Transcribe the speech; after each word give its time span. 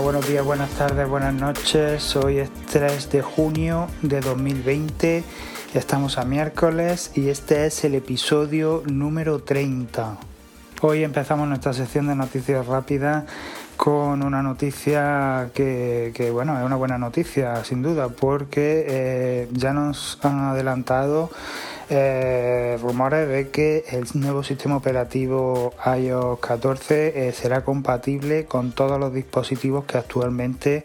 Buenos 0.00 0.26
días, 0.26 0.42
buenas 0.42 0.70
tardes, 0.70 1.06
buenas 1.06 1.34
noches. 1.34 2.16
Hoy 2.16 2.38
es 2.38 2.50
3 2.72 3.10
de 3.10 3.20
junio 3.20 3.88
de 4.00 4.20
2020. 4.20 5.22
Estamos 5.74 6.16
a 6.16 6.24
miércoles 6.24 7.12
y 7.14 7.28
este 7.28 7.66
es 7.66 7.84
el 7.84 7.94
episodio 7.94 8.82
número 8.86 9.40
30. 9.40 10.16
Hoy 10.80 11.04
empezamos 11.04 11.46
nuestra 11.46 11.74
sección 11.74 12.06
de 12.06 12.14
noticias 12.14 12.66
rápidas 12.66 13.24
con 13.76 14.22
una 14.22 14.42
noticia 14.42 15.50
que, 15.52 16.30
bueno, 16.32 16.58
es 16.58 16.64
una 16.64 16.76
buena 16.76 16.96
noticia 16.96 17.62
sin 17.62 17.82
duda 17.82 18.08
porque 18.08 18.86
eh, 18.88 19.48
ya 19.52 19.74
nos 19.74 20.18
han 20.22 20.40
adelantado 20.40 21.30
eh, 21.94 22.78
rumores 22.80 23.28
de 23.28 23.50
que 23.50 23.84
el 23.90 24.06
nuevo 24.14 24.42
sistema 24.42 24.78
operativo 24.78 25.74
iOS 25.84 26.38
14 26.40 27.28
eh, 27.28 27.32
será 27.32 27.64
compatible 27.64 28.46
con 28.46 28.72
todos 28.72 28.98
los 28.98 29.12
dispositivos 29.12 29.84
que 29.84 29.98
actualmente 29.98 30.84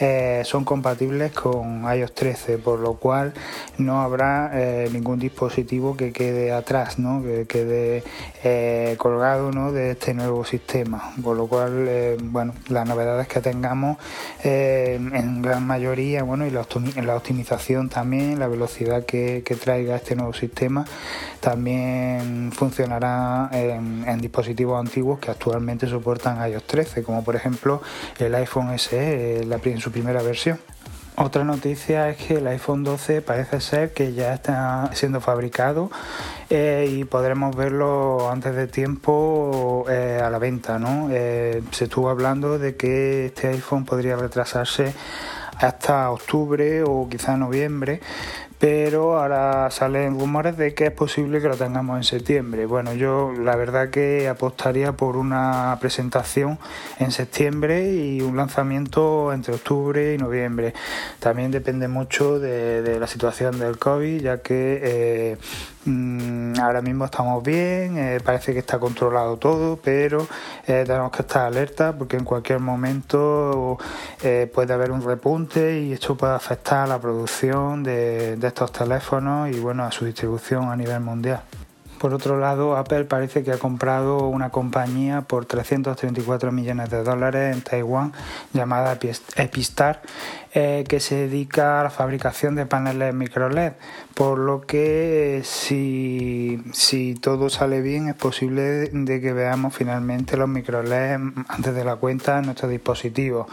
eh, 0.00 0.40
son 0.46 0.64
compatibles 0.64 1.32
con 1.32 1.84
iOS 1.84 2.14
13, 2.14 2.56
por 2.56 2.78
lo 2.78 2.94
cual 2.94 3.34
no 3.76 4.00
habrá 4.00 4.50
ningún 4.90 5.18
dispositivo 5.18 5.94
que 5.94 6.12
quede 6.12 6.52
atrás, 6.52 6.98
¿no? 6.98 7.22
que 7.22 7.46
quede 7.46 8.96
colgado 8.96 9.52
¿no? 9.52 9.72
de 9.72 9.90
este 9.90 10.14
nuevo 10.14 10.44
sistema. 10.44 11.12
Por 11.22 11.36
lo 11.36 11.46
cual, 11.48 12.16
bueno, 12.22 12.54
las 12.68 12.88
novedades 12.88 13.28
que 13.28 13.40
tengamos 13.40 13.98
en 14.42 15.42
gran 15.42 15.66
mayoría, 15.66 16.22
bueno, 16.22 16.46
y 16.46 16.50
la, 16.50 16.62
optimización 17.16 17.88
también, 17.88 18.38
la 18.38 18.48
velocidad 18.48 19.04
que, 19.04 19.42
que 19.44 19.54
traiga 19.56 19.96
este 19.96 20.14
nuevo 20.16 20.32
sistema 20.32 20.45
también 21.40 22.52
funcionará 22.52 23.48
en, 23.52 24.18
dispositivos 24.20 24.80
antiguos 24.80 25.18
que 25.18 25.30
actualmente 25.30 25.86
soportan 25.86 26.48
iOS 26.50 26.64
13, 26.64 27.02
como 27.02 27.22
por 27.22 27.36
ejemplo 27.36 27.82
el 28.18 28.34
iPhone 28.34 28.76
SE 28.78 29.42
en 29.42 29.80
su 29.80 29.92
primera 29.92 30.22
versión. 30.22 30.58
Otra 31.18 31.44
noticia 31.44 32.10
es 32.10 32.18
que 32.18 32.34
el 32.34 32.46
iPhone 32.46 32.84
12 32.84 33.22
parece 33.22 33.62
ser 33.62 33.94
que 33.94 34.12
ya 34.12 34.34
está 34.34 34.90
siendo 34.92 35.22
fabricado 35.22 35.90
eh, 36.50 36.90
y 36.92 37.04
podremos 37.04 37.56
verlo 37.56 38.30
antes 38.30 38.54
de 38.54 38.66
tiempo 38.66 39.86
eh, 39.88 40.20
a 40.22 40.28
la 40.28 40.38
venta. 40.38 40.78
¿no? 40.78 41.08
Eh, 41.10 41.62
se 41.70 41.84
estuvo 41.84 42.10
hablando 42.10 42.58
de 42.58 42.76
que 42.76 43.26
este 43.26 43.48
iPhone 43.48 43.86
podría 43.86 44.16
retrasarse 44.16 44.92
hasta 45.58 46.10
octubre 46.10 46.82
o 46.82 47.08
quizá 47.08 47.38
noviembre 47.38 48.02
pero 48.58 49.18
ahora 49.18 49.70
salen 49.70 50.18
rumores 50.18 50.56
de 50.56 50.72
que 50.72 50.86
es 50.86 50.92
posible 50.92 51.40
que 51.42 51.48
lo 51.48 51.56
tengamos 51.56 51.98
en 51.98 52.04
septiembre. 52.04 52.64
Bueno, 52.64 52.94
yo 52.94 53.32
la 53.32 53.54
verdad 53.54 53.90
que 53.90 54.28
apostaría 54.28 54.92
por 54.92 55.16
una 55.16 55.76
presentación 55.78 56.58
en 56.98 57.12
septiembre 57.12 57.92
y 57.92 58.22
un 58.22 58.36
lanzamiento 58.36 59.32
entre 59.32 59.54
octubre 59.54 60.14
y 60.14 60.18
noviembre. 60.18 60.72
También 61.20 61.50
depende 61.50 61.86
mucho 61.88 62.38
de, 62.38 62.98
la 62.98 63.06
situación 63.06 63.58
del 63.58 63.78
COVID, 63.78 64.22
ya 64.22 64.38
que 64.38 64.80
eh, 64.82 65.36
mm, 65.84 66.58
ahora 66.60 66.80
mismo 66.80 67.04
estamos 67.04 67.42
bien, 67.42 67.98
eh, 67.98 68.20
parece 68.24 68.54
que 68.54 68.60
está 68.60 68.78
controlado 68.78 69.36
todo, 69.36 69.76
pero 69.76 70.26
eh, 70.66 70.84
tenemos 70.86 71.12
que 71.12 71.22
estar 71.22 71.46
alerta 71.46 71.92
porque 71.92 72.16
en 72.16 72.24
cualquier 72.24 72.60
momento 72.60 73.76
puede 74.54 74.72
haber 74.72 74.90
un 74.90 75.02
repunte 75.02 75.80
y 75.80 75.92
esto 75.92 76.16
puede 76.16 76.34
afectar 76.34 76.84
a 76.84 76.86
la 76.86 76.98
producción 76.98 77.82
de 77.82 78.45
estos 78.48 78.72
teléfonos 78.72 79.50
y 79.50 79.58
bueno 79.58 79.84
a 79.84 79.92
su 79.92 80.04
distribución 80.04 80.70
a 80.70 80.76
nivel 80.76 81.00
mundial. 81.00 81.42
Por 81.98 82.12
otro 82.12 82.38
lado, 82.38 82.76
Apple 82.76 83.04
parece 83.04 83.42
que 83.42 83.52
ha 83.52 83.58
comprado 83.58 84.28
una 84.28 84.50
compañía 84.50 85.22
por 85.22 85.46
334 85.46 86.52
millones 86.52 86.90
de 86.90 87.02
dólares 87.02 87.56
en 87.56 87.62
Taiwán 87.62 88.12
llamada 88.52 88.98
Epistar, 89.36 90.02
eh, 90.52 90.84
que 90.86 91.00
se 91.00 91.14
dedica 91.14 91.80
a 91.80 91.84
la 91.84 91.90
fabricación 91.90 92.54
de 92.54 92.66
paneles 92.66 93.14
micro 93.14 93.48
LED, 93.48 93.72
por 94.14 94.38
lo 94.38 94.60
que 94.60 95.40
si, 95.44 96.62
si 96.72 97.14
todo 97.14 97.48
sale 97.48 97.80
bien 97.80 98.08
es 98.08 98.14
posible 98.14 98.90
de 98.92 99.20
que 99.20 99.32
veamos 99.32 99.74
finalmente 99.74 100.36
los 100.36 100.48
micro 100.48 100.82
LED 100.82 101.18
antes 101.48 101.74
de 101.74 101.84
la 101.84 101.96
cuenta 101.96 102.38
en 102.38 102.46
nuestros 102.46 102.70
dispositivos. 102.70 103.46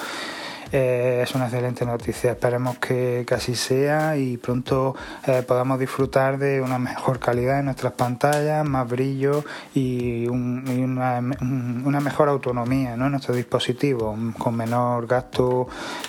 Eh, 0.76 1.22
es 1.22 1.36
una 1.36 1.46
excelente 1.46 1.86
noticia. 1.86 2.32
Esperemos 2.32 2.80
que, 2.80 3.24
así 3.30 3.54
sea 3.54 4.18
y 4.18 4.38
pronto 4.38 4.96
eh, 5.28 5.44
podamos 5.48 5.78
disfrutar 5.80 6.40
de 6.40 6.62
una 6.62 6.80
mejor 6.80 7.20
calidad 7.20 7.60
en 7.60 7.66
nuestras 7.66 7.94
pantallas, 7.94 8.68
más 8.68 8.90
brillo 8.90 9.44
y, 9.76 10.28
una, 10.28 11.22
mejor 11.22 12.28
autonomía 12.28 12.96
en 12.96 13.12
nuestros 13.12 13.38
dispositivos, 13.38 14.18
con 14.40 14.56
menor 14.56 15.06
gasto, 15.06 15.68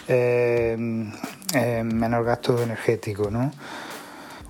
eh, 0.08 0.74
menor 0.78 2.24
gasto 2.24 2.62
energético. 2.62 3.30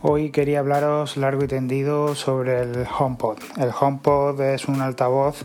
Hoy 0.03 0.31
quería 0.31 0.61
hablaros 0.61 1.17
largo 1.17 1.43
y 1.43 1.49
tendido 1.49 2.15
sobre 2.15 2.61
el 2.61 2.87
HomePod. 2.87 3.39
El 3.57 3.71
HomePod 3.77 4.41
es 4.43 4.67
un 4.67 4.81
altavoz 4.81 5.45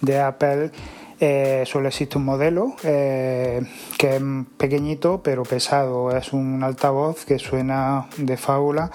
de 0.00 0.18
Apple 0.18 0.72
eh, 1.20 1.64
solo 1.66 1.88
existe 1.88 2.16
un 2.16 2.24
modelo 2.24 2.76
eh, 2.84 3.62
que 3.98 4.16
es 4.16 4.22
pequeñito 4.56 5.20
pero 5.22 5.42
pesado. 5.42 6.16
Es 6.16 6.32
un 6.32 6.62
altavoz 6.62 7.24
que 7.24 7.38
suena 7.38 8.06
de 8.16 8.36
fábula 8.36 8.90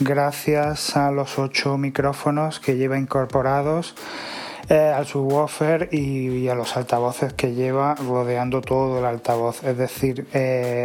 gracias 0.00 0.96
a 0.96 1.10
los 1.10 1.38
ocho 1.38 1.78
micrófonos 1.78 2.58
que 2.58 2.76
lleva 2.76 2.98
incorporados 2.98 3.94
eh, 4.68 4.92
al 4.94 5.06
subwoofer 5.06 5.88
y, 5.92 6.48
a 6.48 6.54
los 6.54 6.76
altavoces 6.76 7.34
que 7.34 7.54
lleva 7.54 7.94
rodeando 7.94 8.60
todo 8.62 8.98
el 8.98 9.04
altavoz. 9.04 9.62
Es 9.62 9.76
decir, 9.76 10.26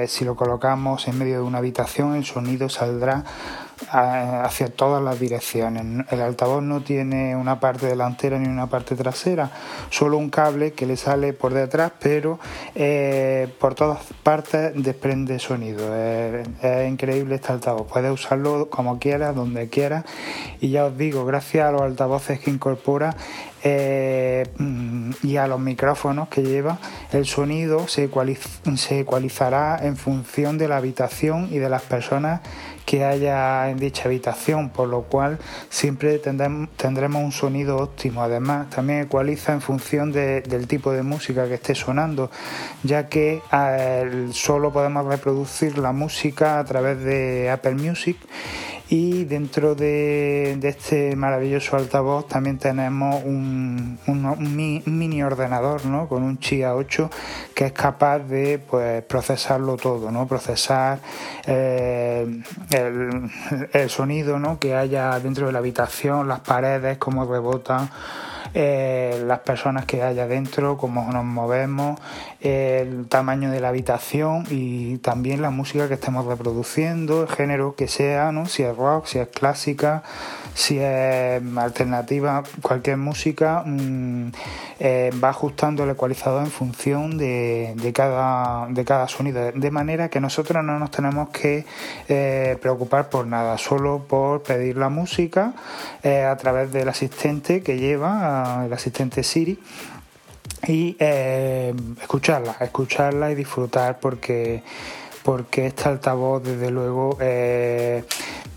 si 0.08 0.26
lo 0.26 0.36
colocamos 0.36 1.08
en 1.08 1.18
medio 1.18 1.36
de 1.36 1.44
una 1.44 1.60
habitación, 1.60 2.16
el 2.16 2.26
sonido 2.26 2.70
saldrá 2.70 3.24
hacia 3.90 4.68
todas 4.68 5.04
las 5.04 5.20
direcciones. 5.20 6.06
El 6.12 6.22
altavoz 6.22 6.64
no 6.64 6.82
tiene 6.82 7.36
una 7.36 7.60
parte 7.60 7.88
delantera 7.88 8.40
ni 8.40 8.48
una 8.48 8.68
parte 8.68 8.96
trasera, 8.96 9.52
solo 9.90 10.18
un 10.18 10.30
cable 10.30 10.74
que 10.74 10.86
le 10.86 10.98
sale 10.98 11.34
por 11.34 11.54
detrás, 11.54 11.92
pero 12.00 12.40
eh, 12.76 13.48
por 13.60 13.76
todas 13.76 14.00
partes 14.24 14.72
desprende 14.76 15.40
sonido. 15.40 15.96
Es, 15.96 16.48
increíble 16.88 17.36
este 17.36 17.52
altavoz. 17.52 17.88
Puedes 17.88 18.12
usarlo 18.12 18.70
como 18.70 19.00
quieras, 19.00 19.36
donde 19.36 19.70
quieras. 19.70 20.06
Y 20.62 20.70
ya 20.70 20.86
os 20.86 20.98
digo, 20.98 21.26
gracias 21.26 21.68
a 21.68 21.72
los 21.72 21.82
altavoces 21.82 22.40
que 22.40 22.52
incorpora, 22.52 23.16
eh, 23.68 24.44
y 25.24 25.38
a 25.38 25.48
los 25.48 25.60
micrófonos 25.60 26.30
que 26.30 26.44
lleva, 26.44 26.78
el 27.12 27.26
sonido 27.26 27.88
se, 27.88 28.12
se 28.76 29.00
ecualizará 29.00 29.80
en 29.82 29.98
función 29.98 30.60
de 30.60 30.68
la 30.68 30.78
habitación 30.78 31.48
y 31.52 31.58
de 31.58 31.68
las 31.68 31.82
personas 31.82 32.42
que 32.86 33.04
haya 33.04 33.70
en 33.70 33.78
dicha 33.78 34.04
habitación, 34.06 34.70
por 34.70 34.88
lo 34.88 35.04
cual 35.04 35.40
siempre 35.70 36.20
tendremos 36.20 37.24
un 37.24 37.32
sonido 37.32 37.78
óptimo. 37.78 38.22
Además, 38.22 38.70
también 38.70 39.02
ecualiza 39.02 39.54
en 39.54 39.62
función 39.62 40.12
del 40.12 40.68
tipo 40.68 40.92
de 40.92 41.04
música 41.04 41.48
que 41.48 41.56
esté 41.56 41.76
sonando, 41.76 42.30
ya 42.84 43.08
que 43.08 43.42
eh, 43.52 44.28
solo 44.32 44.72
podemos 44.72 45.06
reproducir 45.06 45.78
la 45.78 45.92
música 45.92 46.60
a 46.60 46.66
través 46.66 47.00
de 47.04 47.50
Apple 47.50 47.76
Music 47.76 48.18
y 48.90 49.24
dentro 49.26 49.74
de, 49.74 50.60
este 50.62 51.16
maravilloso 51.16 51.76
altavoz 51.76 52.28
también 52.28 52.60
tenemos 52.60 53.24
un, 53.24 54.00
mini 54.86 55.24
ordenador 55.24 55.86
¿no? 55.86 56.08
con 56.08 56.24
un 56.24 56.40
Chia 56.40 56.76
8 56.76 57.10
que 57.56 57.66
es 57.66 57.72
capaz 57.72 58.20
de 58.20 58.60
pues, 58.60 59.04
procesarlo 59.04 59.78
todo, 59.78 60.12
¿no? 60.12 60.28
procesar 60.28 61.00
eh, 61.48 62.42
el, 62.70 63.90
sonido 63.90 64.38
¿no? 64.38 64.60
que 64.60 64.76
haya 64.76 65.20
dentro 65.20 65.48
de 65.48 65.54
la 65.54 65.60
habitación, 65.60 66.28
las 66.28 66.42
paredes, 66.42 66.98
cómo 66.98 67.26
rebotan. 67.26 67.90
Eh, 68.54 69.24
las 69.26 69.40
personas 69.40 69.86
que 69.86 70.02
haya 70.02 70.28
dentro, 70.28 70.78
cómo 70.78 71.12
nos 71.12 71.26
movemos, 71.26 72.00
el 72.42 73.08
tamaño 73.08 73.52
de 73.52 73.60
la 73.60 73.70
habitación 73.70 74.46
y 74.50 74.98
también 75.00 75.42
la 75.42 75.50
música 75.50 75.88
que 75.88 75.96
estemos 75.96 76.26
reproduciendo, 76.26 77.24
el 77.24 77.30
género 77.30 77.76
que 77.76 77.88
sea, 77.88 78.32
¿no? 78.32 78.46
si 78.46 78.64
es 78.64 78.76
rock, 78.76 79.06
si 79.08 79.20
es 79.20 79.28
clásica, 79.28 80.04
si 80.54 80.80
es 80.80 81.42
alternativa, 81.58 82.44
cualquier 82.62 82.98
música 82.98 83.64
mm, 83.66 84.32
eh, 84.80 85.12
va 85.24 85.30
ajustando 85.30 85.84
el 85.84 85.92
ecualizador 85.92 86.44
en 86.44 86.52
función 86.52 87.18
de, 87.18 87.92
cada, 87.94 88.68
de 88.68 88.86
cada 88.86 89.08
sonido, 89.08 89.52
de 89.52 89.72
manera 89.72 90.10
que 90.10 90.20
nosotros 90.20 90.64
no 90.64 90.80
nos 90.80 90.92
tenemos 90.92 91.30
que 91.30 91.66
eh, 92.08 92.58
preocupar 92.62 93.10
por 93.10 93.28
nada, 93.28 93.58
solo 93.58 94.06
por 94.08 94.44
pedir 94.44 94.78
la 94.78 94.90
música 94.90 95.54
a 96.04 96.36
través 96.38 96.72
del 96.72 96.88
asistente 96.90 97.64
que 97.64 97.78
lleva 97.78 98.64
el 98.66 98.74
asistente 98.74 99.24
Siri 99.24 99.60
y 100.68 100.96
eh, 101.00 101.74
escucharla, 102.02 102.56
escucharla 102.60 103.32
y 103.32 103.36
disfrutar 103.36 104.00
porque, 104.00 104.64
porque 105.24 105.68
este 105.68 105.90
altavoz 105.90 106.44
desde 106.44 106.72
luego 106.72 107.18
eh, 107.20 108.04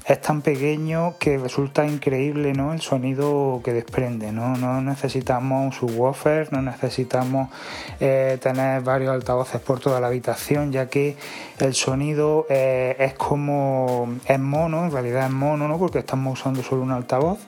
es 0.08 0.20
tan 0.22 0.40
pequeño 0.40 1.16
que 1.18 1.36
resulta 1.36 1.86
increíble 1.86 2.54
¿no? 2.54 2.72
el 2.72 2.80
sonido 2.80 3.60
que 3.62 3.74
desprende. 3.74 4.32
No, 4.32 4.56
no 4.56 4.80
necesitamos 4.80 5.66
un 5.66 5.72
subwoofer, 5.72 6.50
no 6.50 6.62
necesitamos 6.62 7.50
eh, 8.00 8.38
tener 8.42 8.80
varios 8.80 9.12
altavoces 9.12 9.60
por 9.60 9.80
toda 9.80 10.00
la 10.00 10.06
habitación, 10.06 10.72
ya 10.72 10.88
que 10.88 11.16
el 11.60 11.74
sonido 11.74 12.46
eh, 12.48 12.96
es 12.98 13.14
como 13.14 14.08
es 14.26 14.40
mono, 14.40 14.86
en 14.86 14.92
realidad 14.92 15.26
es 15.26 15.32
mono, 15.32 15.68
¿no? 15.68 15.78
porque 15.78 15.98
estamos 15.98 16.40
usando 16.40 16.62
solo 16.62 16.82
un 16.82 16.92
altavoz 16.92 17.40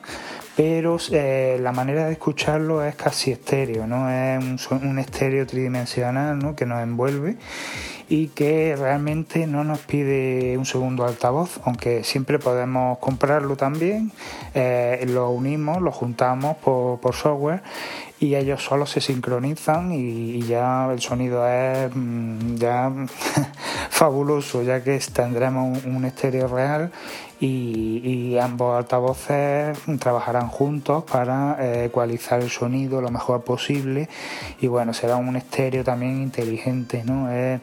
pero 0.55 0.97
eh, 1.11 1.57
la 1.61 1.71
manera 1.71 2.05
de 2.05 2.13
escucharlo 2.13 2.83
es 2.83 2.95
casi 2.95 3.31
estéreo, 3.31 3.87
¿no? 3.87 4.09
Es 4.09 4.69
un, 4.71 4.99
estéreo 4.99 5.47
tridimensional 5.47 6.37
¿no? 6.39 6.55
que 6.55 6.65
nos 6.65 6.81
envuelve 6.83 7.37
y 8.09 8.27
que 8.27 8.75
realmente 8.77 9.47
no 9.47 9.63
nos 9.63 9.79
pide 9.79 10.57
un 10.57 10.65
segundo 10.65 11.05
altavoz, 11.05 11.61
aunque 11.63 12.03
siempre 12.03 12.39
podemos 12.39 12.97
comprarlo 12.99 13.55
también, 13.55 14.11
eh, 14.53 15.05
lo 15.07 15.29
unimos, 15.29 15.81
lo 15.81 15.93
juntamos 15.93 16.57
por, 16.57 16.99
por 16.99 17.15
software 17.15 17.61
y 18.21 18.35
ellos 18.35 18.63
solo 18.63 18.85
se 18.85 19.01
sincronizan 19.01 19.91
y, 19.91 20.43
ya 20.43 20.87
el 20.91 21.01
sonido 21.01 21.47
es 21.47 21.89
mm, 21.93 22.55
ya 22.55 22.91
fabuloso 23.89 24.61
ya 24.61 24.83
que 24.83 24.99
tendremos 25.11 25.83
un, 25.85 26.05
estéreo 26.05 26.47
real 26.47 26.91
y, 27.41 28.37
ambos 28.41 28.77
altavoces 28.77 29.77
trabajarán 29.99 30.47
juntos 30.47 31.03
para 31.03 31.57
eh, 31.59 31.85
ecualizar 31.85 32.41
el 32.41 32.49
sonido 32.49 33.01
lo 33.01 33.09
mejor 33.09 33.43
posible. 33.43 34.09
Y 34.61 34.67
bueno 34.67 34.93
será 34.93 35.17
un 35.17 35.35
estéreo 35.35 35.83
también 35.83 36.21
inteligente 36.21 37.03
no 37.03 37.31
es, 37.31 37.59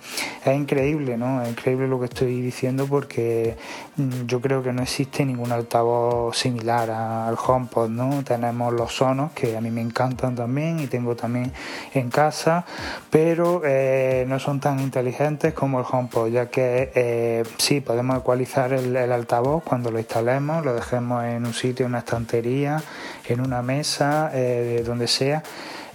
increíble 0.46 1.16
no 1.16 1.46
increíble 1.46 1.88
lo 1.88 1.98
que 1.98 2.06
estoy 2.06 2.40
diciendo 2.40 2.86
porque 2.86 3.56
mm, 3.96 4.26
yo 4.26 4.40
creo 4.40 4.62
que 4.62 4.72
no 4.72 4.82
existe 4.82 5.24
ningún 5.24 5.52
altavoz 5.52 6.36
similar 6.36 6.90
al 6.90 7.36
HomePod 7.36 7.88
no 7.88 8.22
tenemos 8.24 8.72
los 8.72 8.94
sonos 8.94 9.32
que 9.32 9.56
a 9.56 9.60
mí 9.60 9.70
me 9.70 9.80
encantan 9.80 10.34
también 10.34 10.80
y 10.80 10.86
tengo 10.86 11.16
también 11.16 11.52
en 11.94 12.10
casa, 12.10 12.64
pero 13.10 13.62
eh, 13.64 14.24
no 14.28 14.38
son 14.38 14.60
tan 14.60 14.80
inteligentes 14.80 15.54
como 15.54 15.80
el 15.80 15.86
HomePod, 15.90 16.28
ya 16.28 16.46
que 16.46 16.90
eh, 16.94 17.44
sí 17.58 17.80
podemos 17.80 18.18
ecualizar 18.18 18.72
el, 18.72 18.96
altavoz 18.96 19.62
cuando 19.68 19.90
lo 19.90 19.98
instalemos, 19.98 20.64
lo 20.64 20.74
dejemos 20.74 21.24
en 21.24 21.44
un 21.44 21.52
sitio, 21.52 21.84
en 21.84 21.92
una 21.92 21.98
estantería, 21.98 22.82
en 23.26 23.40
una 23.40 23.60
mesa, 23.60 24.30
eh, 24.32 24.82
donde 24.84 25.06
sea 25.06 25.42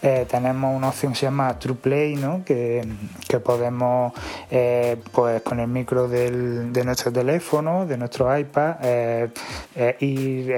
eh, 0.06 0.26
tenemos 0.30 0.76
una 0.76 0.90
opción 0.90 1.14
que 1.14 1.20
se 1.20 1.26
llama 1.28 1.58
TruePlay, 1.58 2.18
¿no? 2.18 2.44
que, 2.44 2.86
podemos 3.42 4.12
eh, 4.52 4.98
pues 5.12 5.42
con 5.42 5.62
el 5.62 5.68
micro 5.70 6.10
de 6.10 6.84
nuestro 6.84 7.12
teléfono, 7.12 7.86
de 7.86 7.98
nuestro 7.98 8.38
iPad, 8.38 8.76
eh, 8.84 9.30
ir 10.02 10.54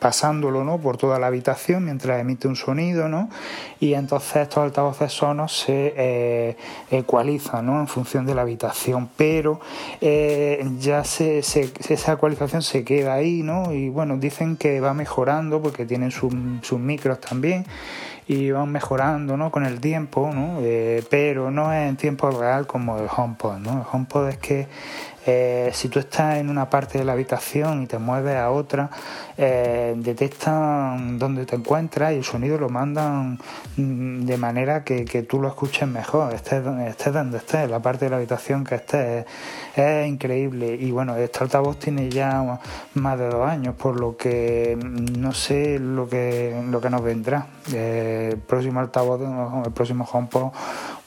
pasándolo 0.00 0.64
¿no? 0.64 0.78
por 0.78 0.96
toda 0.96 1.18
la 1.20 1.28
habitación 1.28 1.84
mientras 1.84 2.20
emite 2.20 2.48
un 2.48 2.56
sonido 2.56 3.08
¿no? 3.08 3.30
y 3.80 3.94
entonces 3.94 4.36
estos 4.42 4.64
altavoces 4.64 5.12
sonos 5.12 5.56
se 5.56 6.56
ecualizan 6.90 7.66
¿no? 7.66 7.80
en 7.80 7.86
función 7.86 8.26
de 8.26 8.34
la 8.34 8.42
habitación, 8.42 9.08
pero 9.16 9.60
ya 10.00 11.04
se, 11.04 11.38
esa 11.38 12.12
ecualización 12.12 12.62
se 12.62 12.84
queda 12.84 13.14
ahí 13.14 13.42
¿no? 13.42 13.72
y 13.72 13.88
bueno, 13.88 14.16
dicen 14.16 14.56
que 14.56 14.80
va 14.80 14.92
mejorando 14.92 15.62
porque 15.62 15.86
tienen 15.86 16.10
sus 16.10 16.32
micros 16.78 17.20
también 17.20 17.64
y 18.28 18.50
van 18.50 18.70
mejorando 18.70 19.38
¿no? 19.38 19.50
con 19.50 19.64
el 19.64 19.80
tiempo, 19.80 20.30
¿no? 20.32 20.58
Eh, 20.60 21.02
pero 21.10 21.50
no 21.50 21.72
en 21.72 21.96
tiempo 21.96 22.30
real 22.30 22.66
como 22.66 22.98
el 22.98 23.08
HomePod. 23.08 23.58
¿no? 23.58 23.72
El 23.72 23.86
HomePod 23.90 24.28
es 24.28 24.36
que 24.36 24.68
eh, 25.30 25.70
si 25.74 25.90
tú 25.90 25.98
estás 25.98 26.38
en 26.38 26.48
una 26.48 26.70
parte 26.70 26.96
de 26.96 27.04
la 27.04 27.12
habitación 27.12 27.82
y 27.82 27.86
te 27.86 27.98
mueves 27.98 28.34
a 28.34 28.50
otra, 28.50 28.88
eh, 29.36 29.92
detectan 29.98 31.18
dónde 31.18 31.44
te 31.44 31.54
encuentras 31.54 32.14
y 32.14 32.16
el 32.16 32.24
sonido 32.24 32.56
lo 32.56 32.70
mandan 32.70 33.38
mm, 33.76 34.24
de 34.24 34.36
manera 34.38 34.84
que, 34.84 35.04
tú 35.28 35.38
lo 35.38 35.48
escuches 35.48 35.86
mejor, 35.86 36.32
estés, 36.32 36.64
donde 36.64 37.36
estés, 37.36 37.68
la 37.68 37.78
parte 37.80 38.06
de 38.06 38.10
la 38.10 38.16
habitación 38.16 38.64
que 38.64 38.76
estés. 38.76 39.26
Es, 39.76 40.08
increíble. 40.08 40.74
Y 40.74 40.90
bueno, 40.92 41.14
este 41.16 41.40
altavoz 41.44 41.78
tiene 41.78 42.08
ya 42.08 42.58
más 42.94 43.18
de 43.18 43.28
dos 43.28 43.46
años, 43.46 43.74
por 43.74 44.00
lo 44.00 44.16
que 44.16 44.78
no 44.80 45.34
sé 45.34 45.78
lo 45.78 46.08
que, 46.08 46.58
lo 46.70 46.80
que 46.80 46.88
nos 46.88 47.02
vendrá. 47.02 47.48
Eh, 47.74 48.30
el 48.32 48.38
próximo 48.38 48.80
altavoz, 48.80 49.20
el 49.66 49.72
próximo 49.72 50.08
HomePod, 50.10 50.52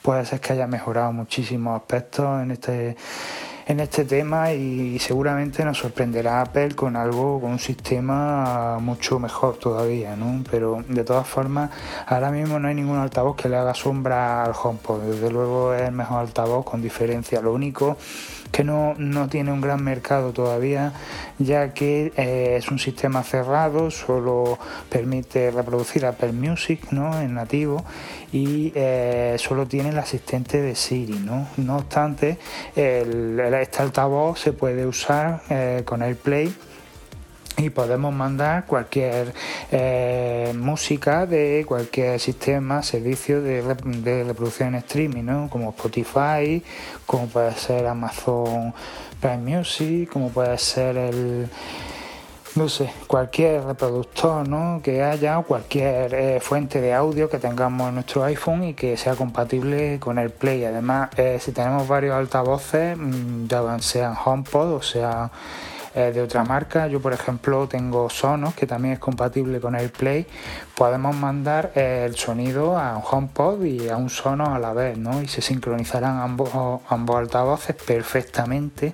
puede 0.03 0.25
ser 0.25 0.39
que 0.39 0.53
haya 0.53 0.67
mejorado 0.67 1.11
muchísimos 1.11 1.75
aspectos 1.75 2.43
en 2.43 2.51
este 2.51 2.95
en 3.71 3.79
este 3.79 4.03
tema 4.03 4.51
y 4.51 4.99
seguramente 4.99 5.63
nos 5.63 5.77
sorprenderá 5.77 6.41
Apple 6.41 6.75
con 6.75 6.97
algo, 6.97 7.39
con 7.39 7.51
un 7.51 7.59
sistema 7.59 8.77
mucho 8.79 9.17
mejor 9.17 9.55
todavía, 9.55 10.13
¿no? 10.17 10.43
Pero 10.51 10.83
de 10.89 11.05
todas 11.05 11.25
formas, 11.25 11.71
ahora 12.05 12.31
mismo 12.31 12.59
no 12.59 12.67
hay 12.67 12.75
ningún 12.75 12.97
altavoz 12.97 13.37
que 13.37 13.47
le 13.47 13.55
haga 13.55 13.73
sombra 13.73 14.43
al 14.43 14.51
HomePod. 14.61 15.03
Desde 15.03 15.31
luego 15.31 15.73
es 15.73 15.83
el 15.83 15.93
mejor 15.93 16.19
altavoz 16.19 16.65
con 16.65 16.81
diferencia. 16.81 17.39
Lo 17.39 17.53
único 17.53 17.95
que 18.51 18.65
no, 18.65 18.93
no 18.97 19.29
tiene 19.29 19.53
un 19.53 19.61
gran 19.61 19.81
mercado 19.81 20.33
todavía, 20.33 20.91
ya 21.39 21.73
que 21.73 22.11
eh, 22.17 22.57
es 22.57 22.69
un 22.69 22.77
sistema 22.77 23.23
cerrado, 23.23 23.89
solo 23.89 24.59
permite 24.89 25.49
reproducir 25.49 26.05
Apple 26.05 26.33
Music 26.33 26.91
¿no? 26.91 27.17
en 27.21 27.35
nativo 27.35 27.85
y 28.31 28.71
eh, 28.75 29.35
solo 29.37 29.67
tiene 29.67 29.89
el 29.89 29.97
asistente 29.97 30.61
de 30.61 30.75
Siri. 30.75 31.19
No, 31.19 31.47
no 31.57 31.77
obstante, 31.77 32.37
el, 32.75 33.39
este 33.39 33.81
altavoz 33.81 34.39
se 34.39 34.53
puede 34.53 34.85
usar 34.85 35.41
eh, 35.49 35.83
con 35.85 36.01
AirPlay 36.01 36.53
y 37.57 37.69
podemos 37.69 38.13
mandar 38.13 38.65
cualquier 38.65 39.33
eh, 39.71 40.53
música 40.55 41.25
de 41.25 41.63
cualquier 41.67 42.19
sistema, 42.19 42.81
servicio 42.81 43.41
de, 43.41 43.61
reproducción 44.23 44.69
en 44.69 44.75
streaming, 44.75 45.23
¿no? 45.23 45.49
como 45.49 45.69
Spotify, 45.69 46.63
como 47.05 47.27
puede 47.27 47.53
ser 47.53 47.85
Amazon 47.85 48.73
Prime 49.19 49.57
Music, 49.57 50.09
como 50.09 50.29
puede 50.29 50.57
ser 50.57 50.97
el 50.97 51.49
no 52.55 52.67
sé, 52.67 52.91
cualquier 53.07 53.63
reproductor 53.63 54.47
¿no? 54.47 54.81
que 54.83 55.03
haya 55.03 55.39
o 55.39 55.43
cualquier 55.43 56.13
eh, 56.13 56.39
fuente 56.41 56.81
de 56.81 56.93
audio 56.93 57.29
que 57.29 57.37
tengamos 57.37 57.89
en 57.89 57.95
nuestro 57.95 58.23
iPhone 58.23 58.63
y 58.63 58.73
que 58.73 58.97
sea 58.97 59.15
compatible 59.15 59.99
con 59.99 60.19
el 60.19 60.31
Play. 60.31 60.65
Además, 60.65 61.09
eh, 61.17 61.37
si 61.39 61.51
tenemos 61.51 61.87
varios 61.87 62.15
altavoces, 62.15 62.97
mm, 62.97 63.47
ya 63.47 63.79
sean 63.79 64.15
HomePod 64.23 64.73
o 64.73 64.81
sea 64.81 65.31
eh, 65.93 66.11
de 66.13 66.21
otra 66.21 66.43
marca. 66.43 66.87
Yo, 66.87 67.01
por 67.01 67.13
ejemplo, 67.13 67.67
tengo 67.67 68.09
Sonos, 68.09 68.53
que 68.53 68.65
también 68.65 68.93
es 68.93 68.99
compatible 68.99 69.59
con 69.59 69.75
AirPlay. 69.75 70.25
Podemos 70.75 71.15
mandar 71.15 71.71
eh, 71.75 72.05
el 72.07 72.15
sonido 72.15 72.77
a 72.77 72.97
un 72.97 73.03
HomePod 73.09 73.63
y 73.65 73.89
a 73.89 73.97
un 73.97 74.09
Sonos 74.09 74.49
a 74.49 74.59
la 74.59 74.73
vez, 74.73 74.97
¿no? 74.97 75.21
Y 75.21 75.27
se 75.27 75.41
sincronizarán 75.41 76.19
ambos, 76.19 76.49
ambos 76.89 77.15
altavoces 77.17 77.75
perfectamente. 77.75 78.93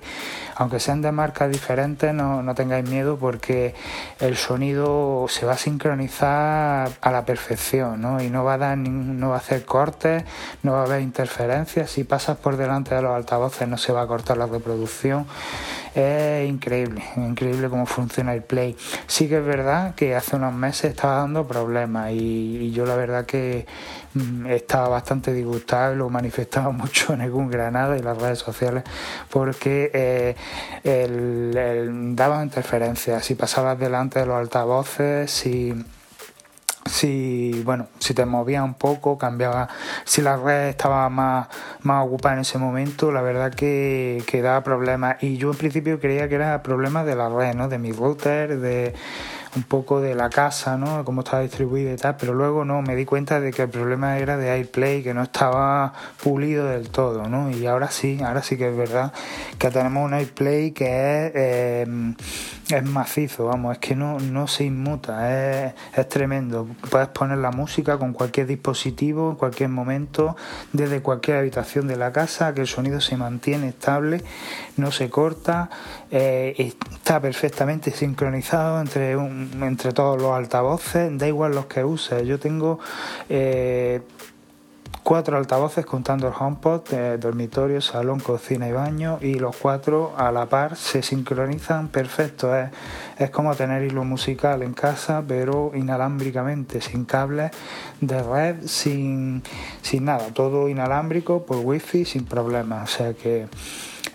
Aunque 0.56 0.80
sean 0.80 1.02
de 1.02 1.12
marcas 1.12 1.52
diferentes, 1.52 2.12
no, 2.12 2.42
no 2.42 2.54
tengáis 2.56 2.88
miedo 2.88 3.16
porque 3.16 3.74
el 4.18 4.36
sonido 4.36 5.26
se 5.28 5.46
va 5.46 5.52
a 5.52 5.56
sincronizar 5.56 6.90
a 7.00 7.10
la 7.12 7.24
perfección, 7.24 8.00
¿no? 8.00 8.20
Y 8.20 8.28
no 8.28 8.42
va 8.42 8.54
a 8.54 8.58
dar 8.58 8.78
no 8.78 9.28
va 9.30 9.36
a 9.36 9.38
hacer 9.38 9.64
cortes, 9.64 10.24
no 10.64 10.72
va 10.72 10.80
a 10.80 10.84
haber 10.84 11.00
interferencias. 11.00 11.90
Si 11.90 12.02
pasas 12.02 12.38
por 12.38 12.56
delante 12.56 12.94
de 12.94 13.02
los 13.02 13.12
altavoces 13.12 13.68
no 13.68 13.78
se 13.78 13.92
va 13.92 14.02
a 14.02 14.06
cortar 14.06 14.36
la 14.36 14.46
reproducción. 14.46 15.26
Es 15.94 16.48
increíble, 16.48 16.87
increíble 17.16 17.68
cómo 17.68 17.86
funciona 17.86 18.34
el 18.34 18.42
Play. 18.42 18.76
Sí 19.06 19.28
que 19.28 19.38
es 19.38 19.44
verdad 19.44 19.94
que 19.94 20.14
hace 20.14 20.36
unos 20.36 20.54
meses 20.54 20.90
estaba 20.90 21.18
dando 21.18 21.46
problemas 21.46 22.12
y, 22.12 22.70
yo 22.72 22.84
la 22.84 22.96
verdad 22.96 23.26
que 23.26 23.66
mm, 24.14 24.46
estaba 24.46 24.88
bastante 24.88 25.32
disgustado 25.32 25.94
lo 25.94 26.10
manifestaba 26.10 26.70
mucho 26.72 27.14
en 27.14 27.22
algún 27.22 27.50
Granada 27.50 27.96
y 27.96 28.02
las 28.02 28.18
redes 28.18 28.38
sociales 28.38 28.84
porque 29.30 29.90
eh, 29.94 30.36
el, 30.84 32.14
daban 32.14 32.44
interferencias. 32.44 33.24
Si 33.24 33.34
pasabas 33.34 33.78
delante 33.78 34.20
de 34.20 34.26
los 34.26 34.36
altavoces, 34.36 35.30
si 35.30 35.74
si 36.88 37.62
bueno 37.64 37.88
si 37.98 38.14
te 38.14 38.24
movía 38.24 38.64
un 38.64 38.74
poco 38.74 39.18
cambiaba 39.18 39.68
si 40.04 40.22
la 40.22 40.36
red 40.36 40.68
estaba 40.68 41.08
más 41.08 41.48
más 41.82 42.06
ocupada 42.06 42.34
en 42.34 42.40
ese 42.40 42.58
momento 42.58 43.12
la 43.12 43.22
verdad 43.22 43.52
que, 43.54 44.22
que 44.26 44.42
daba 44.42 44.62
problemas. 44.62 45.22
Y 45.22 45.36
yo 45.36 45.50
en 45.50 45.56
principio 45.56 46.00
creía 46.00 46.28
que 46.28 46.36
era 46.36 46.62
problema 46.62 47.04
de 47.04 47.16
la 47.16 47.28
red 47.28 47.54
no 47.54 47.68
de 47.68 47.78
mi 47.78 47.92
router 47.92 48.58
de 48.58 48.94
un 49.56 49.62
poco 49.62 50.00
de 50.00 50.14
la 50.14 50.30
casa, 50.30 50.76
¿no? 50.76 51.04
Cómo 51.04 51.22
estaba 51.22 51.42
distribuida 51.42 51.92
y 51.92 51.96
tal, 51.96 52.16
pero 52.16 52.34
luego 52.34 52.64
no, 52.64 52.82
me 52.82 52.96
di 52.96 53.04
cuenta 53.04 53.40
de 53.40 53.52
que 53.52 53.62
el 53.62 53.68
problema 53.68 54.18
era 54.18 54.36
de 54.36 54.50
AirPlay, 54.50 55.02
que 55.02 55.14
no 55.14 55.22
estaba 55.22 55.92
pulido 56.22 56.66
del 56.66 56.90
todo, 56.90 57.28
¿no? 57.28 57.50
Y 57.50 57.66
ahora 57.66 57.90
sí, 57.90 58.20
ahora 58.22 58.42
sí 58.42 58.56
que 58.56 58.68
es 58.68 58.76
verdad 58.76 59.12
que 59.58 59.70
tenemos 59.70 60.04
un 60.04 60.14
AirPlay 60.14 60.72
que 60.72 60.86
es, 60.86 61.32
eh, 61.34 62.82
macizo, 62.82 63.46
vamos, 63.46 63.72
es 63.72 63.78
que 63.78 63.96
no, 63.96 64.18
no 64.20 64.46
se 64.46 64.64
inmuta, 64.64 65.66
es, 65.66 65.74
es 65.96 66.08
tremendo. 66.08 66.68
Puedes 66.90 67.08
poner 67.08 67.38
la 67.38 67.50
música 67.50 67.98
con 67.98 68.12
cualquier 68.12 68.46
dispositivo, 68.46 69.30
en 69.30 69.36
cualquier 69.36 69.70
momento, 69.70 70.36
desde 70.72 71.00
cualquier 71.00 71.38
habitación 71.38 71.88
de 71.88 71.96
la 71.96 72.12
casa, 72.12 72.54
que 72.54 72.60
el 72.60 72.66
sonido 72.66 73.00
se 73.00 73.16
mantiene 73.16 73.68
estable, 73.68 74.22
no 74.76 74.92
se 74.92 75.10
corta, 75.10 75.70
eh, 76.10 76.72
está 76.92 77.20
perfectamente 77.20 77.90
sincronizado 77.90 78.80
entre, 78.80 79.16
entre 79.62 79.92
todos 79.92 80.20
los 80.20 80.32
altavoces, 80.32 81.16
da 81.18 81.26
igual 81.26 81.54
los 81.54 81.66
que 81.66 81.84
uses. 81.84 82.26
Yo 82.26 82.38
tengo 82.38 82.78
eh, 83.28 84.00
cuatro 85.02 85.38
altavoces 85.38 85.86
contando 85.86 86.28
el 86.28 86.34
HomePod, 86.38 86.82
eh, 86.92 87.16
dormitorio, 87.18 87.80
salón, 87.80 88.20
cocina 88.20 88.68
y 88.68 88.72
baño 88.72 89.18
y 89.22 89.34
los 89.34 89.56
cuatro 89.56 90.12
a 90.18 90.30
la 90.30 90.46
par 90.46 90.76
se 90.76 91.02
sincronizan 91.02 91.88
perfecto. 91.88 92.54
Es, 92.54 92.70
es 93.18 93.30
como 93.30 93.54
tener 93.54 93.82
hilo 93.84 94.04
musical 94.04 94.62
en 94.62 94.74
casa 94.74 95.24
pero 95.26 95.72
inalámbricamente, 95.74 96.80
sin 96.80 97.06
cables 97.06 97.52
de 98.02 98.22
red, 98.22 98.66
sin, 98.66 99.42
sin 99.80 100.04
nada, 100.04 100.26
todo 100.34 100.68
inalámbrico 100.68 101.46
por 101.46 101.58
wifi 101.64 102.04
sin 102.04 102.26
problemas. 102.26 102.92
O 102.92 102.96
sea 102.98 103.14
que 103.14 103.46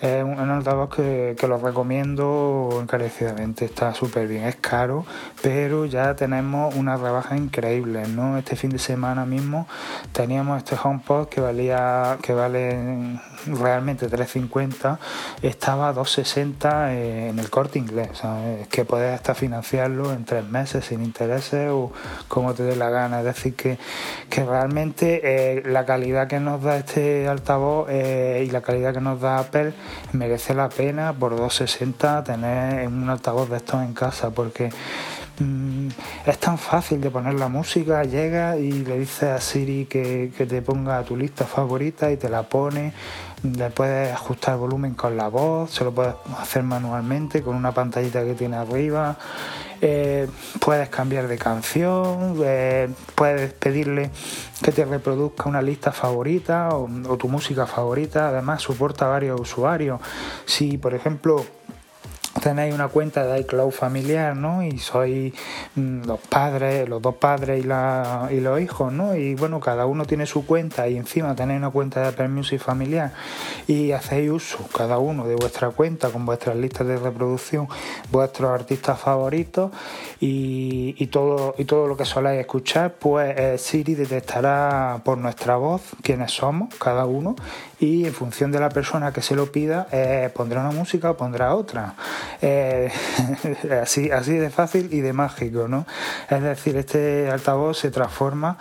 es 0.04 0.22
un, 0.22 0.38
altavoz 0.38 0.94
que, 0.94 1.34
que, 1.40 1.48
lo 1.48 1.58
recomiendo 1.58 2.78
encarecidamente, 2.82 3.64
está 3.64 3.94
súper 3.94 4.28
bien, 4.28 4.44
es 4.44 4.58
caro, 4.58 5.06
pero 5.42 5.86
ya 5.86 6.14
tenemos 6.14 6.76
una 6.76 6.98
rebaja 6.98 7.38
increíble, 7.38 8.06
¿no? 8.10 8.38
Este 8.38 8.58
fin 8.58 8.72
de 8.72 8.80
semana 8.80 9.26
mismo 9.26 9.66
teníamos 10.12 10.58
este 10.58 10.76
HomePod 10.76 11.30
que 11.30 11.40
valía, 11.40 12.18
que 12.22 12.34
vale 12.34 13.18
realmente 13.48 14.10
3.50, 14.10 14.98
estaba 15.42 15.88
a 15.88 15.94
2.60 15.94 17.30
en 17.30 17.40
el 17.40 17.50
corte 17.50 17.80
inglés, 17.80 18.10
¿sabes? 18.16 18.68
que 18.68 18.84
puedes 18.84 19.14
hasta 19.14 19.34
financiarlo 19.36 20.12
en 20.12 20.26
tres 20.26 20.44
meses 20.46 20.84
sin 20.84 21.02
intereses 21.02 21.70
o 21.72 21.94
como 22.28 22.54
te 22.54 22.64
dé 22.64 22.76
la 22.76 22.90
gana, 22.90 23.20
es 23.20 23.26
decir, 23.26 23.56
que, 23.56 23.78
que 24.30 24.44
realmente 24.44 25.22
eh, 25.24 25.64
la 25.66 25.86
calidad 25.86 26.28
que 26.28 26.42
nos 26.42 26.62
da 26.62 26.76
este 26.76 27.28
altavoz 27.30 27.88
eh, 27.90 28.44
y 28.46 28.52
la 28.52 28.62
calidad 28.62 28.94
que 28.94 29.02
nos 29.02 29.22
da 29.22 29.40
Apple 29.40 29.74
merece 30.12 30.54
la 30.54 30.70
pena 30.70 31.14
por 31.14 31.36
260 31.36 32.24
tener 32.24 32.88
un 32.88 33.10
altavoz 33.10 33.50
de 33.50 33.58
estos 33.58 33.82
en 33.84 33.94
casa 33.94 34.30
porque 34.32 34.72
mm, 35.40 35.88
es 36.26 36.38
tan 36.38 36.58
fácil 36.58 37.02
de 37.02 37.10
poner 37.10 37.34
la 37.36 37.48
música, 37.48 38.04
llega 38.04 38.58
y 38.58 38.72
le 38.72 39.00
dices 39.00 39.24
a 39.24 39.40
Siri 39.40 39.86
que, 39.86 40.32
que 40.38 40.46
te 40.46 40.62
ponga 40.62 41.04
tu 41.04 41.16
lista 41.16 41.46
favorita 41.46 42.12
y 42.12 42.18
te 42.18 42.30
la 42.30 42.44
pone 42.44 42.94
le 43.44 43.70
puedes 43.72 44.14
ajustar 44.14 44.58
volumen 44.58 44.94
con 44.94 45.18
la 45.18 45.28
voz, 45.28 45.72
se 45.72 45.84
lo 45.84 45.94
puedes 45.94 46.16
hacer 46.40 46.64
manualmente 46.64 47.42
con 47.42 47.56
una 47.56 47.74
pantallita 47.74 48.24
que 48.24 48.34
tiene 48.36 48.56
arriba. 48.56 49.18
Eh, 49.82 50.30
puedes 50.62 50.88
cambiar 50.88 51.28
de 51.28 51.38
canción, 51.38 52.38
eh, 52.42 52.90
puedes 53.16 53.52
pedirle 53.54 54.12
que 54.64 54.72
te 54.72 54.86
reproduzca 54.86 55.50
una 55.50 55.62
lista 55.62 55.92
favorita 55.92 56.70
o 56.70 57.18
tu 57.18 57.28
música 57.28 57.66
favorita. 57.66 58.30
Además, 58.30 58.62
soporta 58.62 59.08
varios 59.08 59.42
usuarios. 59.42 60.00
Si, 60.46 60.78
por 60.78 60.94
ejemplo, 60.94 61.44
tenéis 62.44 62.76
una 62.76 62.90
cuenta 62.90 63.26
de 63.26 63.40
iCloud 63.40 63.72
familiar, 63.72 64.36
¿no? 64.36 64.64
Y 64.64 64.78
sois 64.78 65.34
mm, 65.76 66.04
los 66.06 66.20
padres, 66.20 66.90
los 66.90 67.02
dos 67.02 67.16
padres 67.16 67.64
y, 67.64 68.40
los 68.42 68.60
hijos, 68.60 68.92
¿no? 68.92 69.16
Y 69.16 69.36
bueno, 69.36 69.62
cada 69.62 69.86
uno 69.86 70.04
tiene 70.04 70.26
su 70.26 70.46
cuenta 70.46 70.90
y 70.90 70.98
encima 70.98 71.36
tenéis 71.36 71.60
una 71.60 71.70
cuenta 71.70 72.02
de 72.02 72.08
Apple 72.10 72.28
Music 72.28 72.60
familiar 72.60 73.14
y 73.66 73.94
hacéis 73.94 74.30
uso 74.30 74.60
cada 74.76 74.98
uno 74.98 75.26
de 75.26 75.36
vuestra 75.36 75.70
cuenta 75.70 76.10
con 76.10 76.26
vuestras 76.26 76.58
listas 76.58 76.86
de 76.86 76.98
reproducción, 76.98 77.70
vuestros 78.12 78.52
artistas 78.52 79.00
favoritos 79.00 79.72
y, 80.20 80.96
y 80.98 81.08
todo, 81.08 81.56
y 81.58 81.64
todo 81.64 81.88
lo 81.88 81.96
que 81.96 82.04
soláis 82.04 82.42
escuchar, 82.42 82.96
pues 83.00 83.36
eh, 83.38 83.58
Siri 83.58 83.96
detectará 83.96 85.00
por 85.06 85.18
nuestra 85.18 85.56
voz 85.56 85.82
quiénes 86.02 86.34
somos, 86.34 86.76
cada 86.76 87.06
uno, 87.06 87.36
y 87.84 88.06
en 88.06 88.14
función 88.14 88.50
de 88.50 88.62
la 88.62 88.70
persona 88.70 89.12
que 89.12 89.22
se 89.22 89.36
lo 89.36 89.52
pida, 89.52 89.88
eh, 89.92 90.30
pondrá 90.34 90.62
una 90.62 90.72
música 90.72 91.12
o 91.12 91.18
pondrá 91.18 91.54
otra. 91.54 91.96
Eh, 92.42 92.90
así, 93.82 94.10
así 94.10 94.38
de 94.38 94.50
fácil 94.50 94.88
y 94.94 95.02
de 95.02 95.12
mágico, 95.12 95.68
¿no? 95.68 95.86
Es 96.30 96.42
decir, 96.42 96.78
este 96.78 97.30
altavoz 97.30 97.78
se 97.78 97.92
transforma 97.92 98.58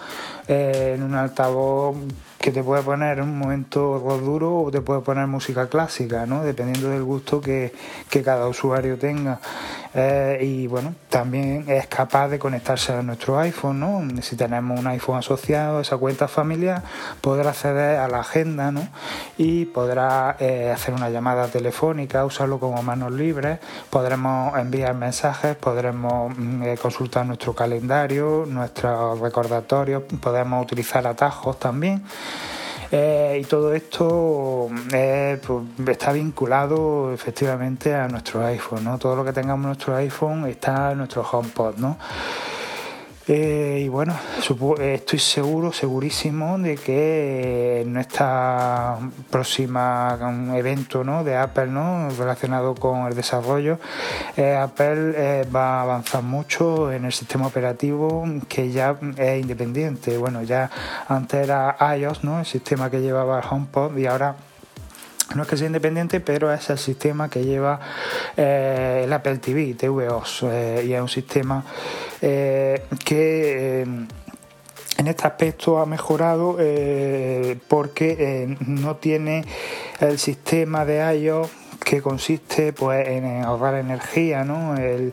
eh, 0.49 0.95
en 0.97 1.05
un 1.05 1.15
altavoz 1.15 1.97
que 2.37 2.51
te 2.51 2.65
puede 2.65 2.83
poner 2.83 3.19
en 3.19 3.25
un 3.25 3.39
momento 3.39 4.01
duro 4.21 4.63
o 4.63 4.71
te 4.73 4.81
puede 4.81 5.03
poner 5.03 5.29
música 5.29 5.69
clásica, 5.69 6.27
¿no? 6.27 6.43
Dependiendo 6.43 6.91
del 6.91 7.05
gusto 7.05 7.41
que, 7.41 7.73
que 8.11 8.23
cada 8.25 8.49
usuario 8.49 8.99
tenga. 8.99 9.39
Eh, 9.95 10.39
y 10.41 10.67
bueno, 10.67 10.95
también 11.11 11.65
es 11.69 11.87
capaz 11.87 12.29
de 12.29 12.39
conectarse 12.39 12.93
a 12.93 13.03
nuestro 13.03 13.39
iPhone, 13.39 13.81
¿no? 13.81 14.23
Si 14.23 14.37
tenemos 14.37 14.79
un 14.79 14.87
iPhone 14.87 15.19
asociado 15.19 15.79
a 15.79 15.83
esa 15.83 15.99
cuenta 15.99 16.29
familiar, 16.29 16.83
podrá 17.21 17.51
acceder 17.51 17.99
a 17.99 18.09
la 18.09 18.21
agenda, 18.21 18.73
¿no? 18.73 18.89
Y 19.37 19.67
podrá 19.67 20.37
eh, 20.41 20.71
hacer 20.75 20.95
una 20.95 21.11
llamada 21.11 21.47
telefónica, 21.49 22.25
usarlo 22.25 22.59
como 22.59 22.83
manos 22.83 23.13
libres, 23.13 23.59
podremos 23.91 24.59
enviar 24.59 24.95
mensajes, 24.95 25.57
podremos 25.57 26.37
mm, 26.37 26.63
eh, 26.63 26.79
consultar 26.81 27.27
nuestro 27.27 27.55
calendario, 27.55 28.45
nuestros 28.49 29.21
recordatorios, 29.21 30.05
podemos 30.21 30.65
utilizar 30.65 31.07
atajos 31.07 31.59
también. 31.59 32.03
Eh, 32.95 33.39
y 33.41 33.45
todo 33.47 33.73
esto 33.73 34.69
eh, 34.93 35.41
pues, 35.47 35.89
está 35.89 36.13
vinculado 36.13 37.11
efectivamente 37.15 37.95
a 37.95 38.07
nuestro 38.07 38.45
iPhone, 38.45 38.85
¿no? 38.85 38.99
Todo 38.99 39.17
lo 39.17 39.25
que 39.25 39.33
tengamos 39.33 39.65
en 39.65 39.69
nuestro 39.69 39.97
iPhone 39.97 40.47
está 40.47 40.93
en 40.93 40.99
nuestro 40.99 41.23
HomePod, 41.23 41.77
¿no? 41.79 41.97
Eh, 43.29 43.83
y 43.85 43.89
bueno, 43.89 44.19
estoy 44.81 45.19
seguro, 45.21 45.73
segurísimo 45.73 46.59
de 46.59 46.75
que 46.75 47.83
en 47.83 47.97
esta 47.97 48.99
próxima 49.31 50.19
evento 50.57 51.05
¿no? 51.05 51.23
de 51.23 51.37
Apple 51.37 51.69
¿no? 51.69 52.11
relacionado 52.11 52.75
con 52.75 53.07
el 53.07 53.15
desarrollo, 53.15 53.79
eh, 54.37 54.57
Apple 54.57 55.13
eh, 55.15 55.47
va 55.55 55.79
a 55.79 55.83
avanzar 55.83 56.25
mucho 56.25 56.91
en 56.91 57.05
el 57.05 57.13
sistema 57.13 57.47
operativo 57.47 58.25
que 58.49 58.73
ya 58.73 58.97
es 59.17 59.41
independiente. 59.41 60.19
Bueno, 60.19 60.43
ya 60.43 60.69
antes 61.07 61.45
era 61.45 61.77
iOS, 61.97 62.25
¿no? 62.25 62.41
el 62.41 62.47
sistema 62.47 62.91
que 62.91 63.01
llevaba 63.01 63.39
el 63.39 63.45
HomePod 63.49 63.97
y 63.99 64.07
ahora 64.07 64.35
no 65.35 65.43
es 65.43 65.49
que 65.49 65.57
sea 65.57 65.67
independiente, 65.67 66.21
pero 66.21 66.53
es 66.53 66.69
el 66.71 66.79
sistema 66.79 67.29
que 67.29 67.45
lleva 67.45 67.81
eh, 68.37 69.03
el 69.05 69.13
Apple 69.13 69.39
TV, 69.39 69.75
TVOS, 69.75 70.45
eh, 70.45 70.85
y 70.87 70.93
es 70.93 71.01
un 71.01 71.09
sistema 71.09 71.65
eh, 72.21 72.85
que 73.05 73.83
en 73.83 75.09
este 75.09 75.27
aspecto 75.27 75.79
ha 75.79 75.87
mejorado 75.87 76.59
porque 77.69 78.57
no 78.67 78.97
tiene 78.97 79.45
el 80.01 80.19
sistema 80.19 80.85
de 80.85 81.19
iOS 81.19 81.62
que 81.93 82.01
consiste 82.01 82.73
pues, 82.73 83.07
en 83.07 83.45
ahorrar 83.45 83.75
energía. 83.75 84.45
¿no? 84.45 84.75
El, 84.79 85.13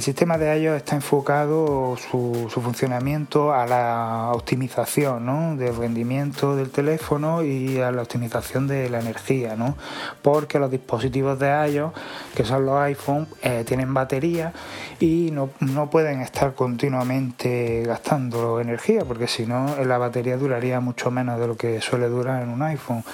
sistema 0.00 0.38
de 0.38 0.62
iOS 0.62 0.78
está 0.78 0.96
enfocado 0.96 1.94
su, 1.98 2.48
funcionamiento 2.48 3.52
a 3.52 3.66
la 3.66 4.30
optimización 4.32 5.26
¿no? 5.26 5.56
del 5.56 5.76
rendimiento 5.76 6.56
del 6.56 6.70
teléfono 6.70 7.44
y 7.44 7.80
a 7.80 7.92
la 7.92 8.00
optimización 8.00 8.66
de 8.66 8.88
la 8.88 9.00
energía, 9.00 9.56
¿no? 9.56 9.76
porque 10.22 10.58
los 10.58 10.70
dispositivos 10.70 11.38
de 11.38 11.48
iOS, 11.70 11.92
que 12.34 12.46
son 12.46 12.64
los 12.64 12.76
iPhone, 12.80 13.28
eh, 13.42 13.64
tienen 13.66 13.92
batería 13.92 14.54
y 14.98 15.28
no, 15.32 15.50
no 15.60 15.90
pueden 15.90 16.22
estar 16.22 16.54
continuamente 16.54 17.82
gastando 17.84 18.58
energía, 18.58 19.04
porque 19.04 19.26
si 19.26 19.44
no 19.44 19.84
la 19.84 19.98
batería 19.98 20.38
duraría 20.38 20.80
mucho 20.80 21.10
menos 21.10 21.38
de 21.38 21.46
lo 21.46 21.58
que 21.58 21.82
suele 21.82 22.08
durar 22.08 22.42
en 22.42 22.48
un 22.48 22.62
iPhone. 22.62 23.04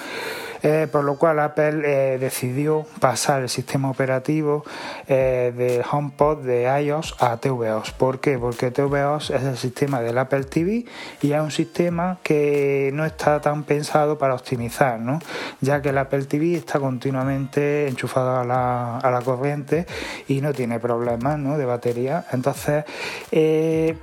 Eh, 0.63 0.87
por 0.89 1.03
lo 1.03 1.17
cual 1.17 1.41
Apple 1.41 1.81
eh, 1.83 2.17
decidió 2.17 2.85
pasar 3.01 3.41
el 3.41 3.49
sistema 3.49 3.89
operativo 3.89 4.63
eh, 5.09 5.51
de 5.53 5.83
HomePod 5.83 6.37
de 6.37 6.63
iOS 6.83 7.17
a 7.19 7.35
tvOS. 7.35 7.91
¿Por 7.91 8.21
qué? 8.21 8.39
Porque 8.39 8.71
tvOS 8.71 9.31
es 9.31 9.43
el 9.43 9.57
sistema 9.57 9.99
del 9.99 10.17
Apple 10.17 10.45
TV 10.45 10.85
y 11.21 11.33
es 11.33 11.41
un 11.41 11.51
sistema 11.51 12.19
que 12.23 12.91
no 12.93 13.05
está 13.05 13.41
tan 13.41 13.63
pensado 13.63 14.17
para 14.17 14.35
optimizar, 14.35 15.01
¿no? 15.01 15.19
ya 15.59 15.81
que 15.81 15.89
el 15.89 15.97
Apple 15.97 16.23
TV 16.23 16.55
está 16.55 16.79
continuamente 16.79 17.89
enchufado 17.89 18.39
a 18.39 18.45
la, 18.45 18.99
a 18.99 19.11
la 19.11 19.19
corriente 19.19 19.85
y 20.29 20.39
no 20.39 20.53
tiene 20.53 20.79
problemas 20.79 21.39
¿no? 21.39 21.57
de 21.57 21.65
batería. 21.65 22.25
Entonces, 22.31 22.85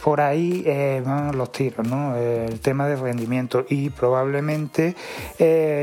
por 0.04 0.20
ahí 0.20 1.02
van 1.06 1.38
los 1.38 1.52
tiros, 1.52 1.88
¿no? 1.88 2.16
el 2.16 2.60
tema 2.60 2.86
de 2.86 2.96
rendimiento 2.96 3.64
y 3.66 3.88
probablemente 3.88 4.94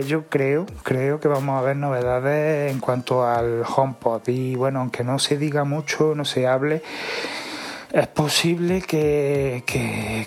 yo 0.06 0.28
creo 0.30 0.67
creo 0.84 1.20
que 1.20 1.28
vamos 1.28 1.60
a 1.60 1.62
ver 1.62 1.76
novedades 1.78 2.72
en 2.72 2.80
cuanto 2.80 3.26
al 3.26 3.64
HomePod. 3.64 4.28
Y 4.28 4.56
bueno, 4.56 4.80
aunque 4.80 5.04
no 5.04 5.20
se 5.20 5.38
diga 5.38 5.64
mucho, 5.64 6.14
no 6.16 6.26
se 6.26 6.48
hable, 6.48 6.82
es 7.92 8.08
posible 8.08 8.82
que, 8.82 9.64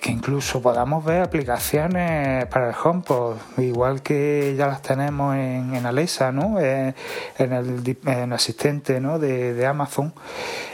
incluso 0.07 0.63
podamos 0.63 1.05
ver 1.05 1.21
aplicaciones 1.21 2.47
para 2.47 2.71
el 2.71 2.75
HomePod, 2.83 3.37
igual 3.59 4.03
que 4.03 4.55
ya 4.57 4.67
las 4.67 4.81
tenemos 4.81 5.37
en, 5.37 5.75
en 5.75 5.85
Alexa, 5.85 6.33
¿no? 6.33 6.59
Eh, 6.59 6.95
en, 7.39 7.53
el, 7.53 8.33
asistente 8.33 8.99
¿no? 8.99 9.19
de, 9.19 9.67
Amazon. 9.67 10.15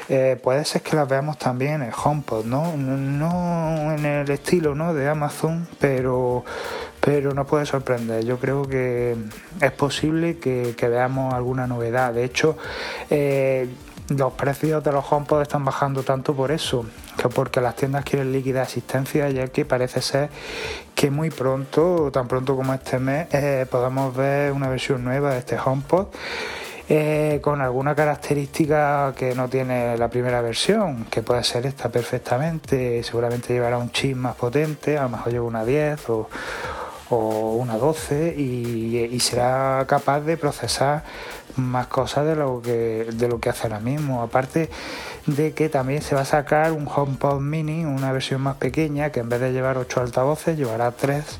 Eh, 0.08 0.38
puede 0.40 0.64
ser 0.64 0.82
que 0.82 0.94
las 0.94 1.08
veamos 1.08 1.38
también 1.38 1.75
en 1.75 1.82
el 1.82 1.92
HomePod, 1.92 2.44
¿no? 2.44 2.76
No 2.76 3.92
en 3.92 4.06
el 4.06 4.30
estilo 4.30 4.76
¿no? 4.76 4.94
de 4.94 5.08
Amazon, 5.08 5.68
pero, 5.80 6.44
pero 7.06 7.32
nos 7.34 7.46
puede 7.46 7.64
sorprender. 7.66 8.25
Yo 8.25 8.36
creo 8.40 8.66
que 8.66 9.14
es 9.60 9.70
posible 9.70 10.38
que, 10.38 10.75
veamos 10.88 11.32
alguna 11.32 11.68
novedad. 11.68 12.12
De 12.12 12.25
hecho, 12.25 12.58
eh, 13.08 13.68
los 14.08 14.32
precios 14.32 14.82
de 14.82 14.90
los 14.90 15.04
HomePod 15.08 15.40
están 15.40 15.64
bajando 15.64 16.02
tanto 16.02 16.34
por 16.34 16.50
eso, 16.50 16.84
que 17.16 17.28
porque 17.28 17.60
las 17.60 17.76
tiendas 17.76 18.04
quieren 18.04 18.32
líquida 18.32 18.62
asistencia, 18.62 19.30
ya 19.30 19.46
que 19.46 19.64
parece 19.64 20.02
ser 20.02 20.30
que 20.96 21.12
muy 21.12 21.30
pronto, 21.30 22.10
tan 22.12 22.26
pronto 22.26 22.56
como 22.56 22.75
este 22.75 22.98
mes, 22.98 23.28
eh, 23.32 23.66
podamos 23.70 24.16
ver 24.16 24.50
una 24.50 24.68
versión 24.68 25.04
nueva 25.04 25.30
de 25.30 25.38
este 25.38 25.56
HomePod. 25.64 26.08
Eh, 26.88 27.38
con 27.40 27.60
alguna 27.60 27.94
característica 27.94 29.12
que 29.16 29.34
no 29.36 29.48
tiene 29.48 29.96
la 29.96 30.08
primera 30.08 30.40
versión, 30.40 31.04
que 31.04 31.22
puede 31.22 31.44
ser 31.44 31.66
esta 31.66 31.88
perfectamente, 31.88 33.02
seguramente 33.04 33.52
llevará 33.52 33.78
un 33.78 33.92
chip 33.92 34.16
más 34.16 34.34
potente, 34.34 34.98
a 34.98 35.04
lo 35.04 35.10
mejor 35.10 35.32
lleva 35.32 35.46
una 35.46 35.64
10 35.64 36.10
o, 36.10 36.28
una 37.10 37.76
12 37.76 38.34
y 38.36 39.20
será 39.20 39.84
capaz 39.86 40.20
de 40.20 40.36
procesar 40.36 41.04
más 41.56 41.86
cosas 41.86 42.26
de 42.26 42.36
lo 42.36 42.60
que 42.60 43.06
de 43.12 43.28
lo 43.28 43.40
que 43.40 43.48
hace 43.48 43.64
ahora 43.64 43.80
mismo. 43.80 44.22
Aparte 44.22 44.68
de 45.26 45.52
que 45.52 45.68
también 45.68 46.02
se 46.02 46.14
va 46.14 46.23
a 46.23 46.25
sacar 46.25 46.73
un 46.73 46.87
HomePod 46.87 47.40
Mini, 47.40 47.85
una 47.85 48.12
versión 48.12 48.40
más 48.40 48.56
pequeña, 48.56 49.11
que 49.11 49.21
en 49.21 49.28
vez 49.28 49.40
de 49.40 49.52
llevar 49.52 49.76
8 49.76 50.00
altavoces, 50.00 50.56
llevará 50.56 50.92
3, 50.92 51.38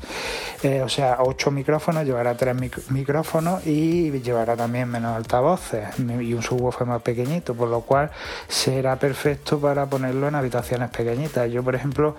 eh, 0.63 0.81
o 0.81 0.89
sea, 0.89 1.17
8 1.19 1.51
micrófonos, 1.51 2.03
llevará 2.03 2.35
3 2.35 2.55
micrófonos 2.89 3.65
y 3.65 4.11
llevará 4.19 4.55
también 4.55 4.89
menos 4.89 5.15
altavoces 5.15 5.87
y 5.99 6.33
un 6.33 6.41
subwoofer 6.41 6.87
más 6.87 7.01
pequeñito, 7.01 7.53
por 7.53 7.69
lo 7.69 7.81
cual 7.81 8.11
será 8.47 8.97
perfecto 8.97 9.59
para 9.59 9.85
ponerlo 9.85 10.27
en 10.27 10.35
habitaciones 10.35 10.89
pequeñitas. 10.89 11.49
Yo, 11.51 11.63
por 11.63 11.75
ejemplo, 11.75 12.15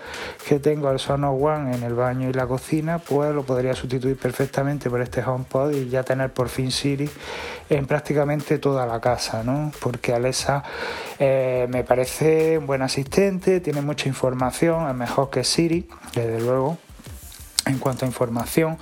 que 0.47 0.59
tengo 0.59 0.91
el 0.91 0.99
Sonos 0.99 1.37
One 1.41 1.77
en 1.77 1.83
el 1.83 1.95
baño 1.95 2.31
y 2.31 2.33
la 2.33 2.47
cocina, 2.47 2.99
pues 2.99 3.35
lo 3.35 3.43
podría 3.43 3.75
sustituir 3.75 4.17
perfectamente 4.17 4.89
por 4.89 5.03
este 5.03 5.23
HomePod 5.23 5.73
y 5.73 5.89
ya 5.89 6.03
tener 6.03 6.33
por 6.33 6.49
fin 6.49 6.71
Siri 6.71 7.11
en 7.69 7.87
prácticamente 7.87 8.59
toda 8.59 8.87
la 8.87 9.01
casa, 9.01 9.43
¿no? 9.43 9.73
Porque 9.81 10.15
Alexa 10.15 10.63
eh, 11.19 11.58
me 11.67 11.83
parece 11.83 12.59
un 12.59 12.67
buen 12.67 12.83
asistente, 12.83 13.61
tiene 13.61 13.81
mucha 13.81 14.09
información, 14.09 14.89
es 14.89 14.95
mejor 14.95 15.31
que 15.31 15.43
Siri, 15.45 15.89
desde 16.15 16.41
luego, 16.41 16.79
en 17.67 17.79
cuanto 17.79 18.05
a 18.05 18.09
información. 18.09 18.79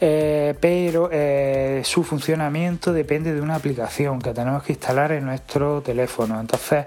Eh, 0.00 0.54
pero 0.60 1.08
eh, 1.10 1.80
su 1.84 2.04
funcionamiento 2.04 2.92
depende 2.92 3.32
de 3.32 3.40
una 3.40 3.54
aplicación 3.54 4.20
que 4.20 4.34
tenemos 4.34 4.62
que 4.62 4.72
instalar 4.72 5.12
en 5.12 5.24
nuestro 5.24 5.80
teléfono. 5.80 6.38
Entonces, 6.38 6.84